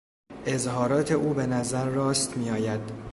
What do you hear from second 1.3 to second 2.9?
به نظر راست میآید.